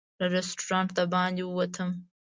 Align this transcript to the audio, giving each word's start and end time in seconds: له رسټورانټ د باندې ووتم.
له 0.19 0.25
رسټورانټ 0.35 0.89
د 0.97 0.99
باندې 1.13 1.43
ووتم. 1.45 1.89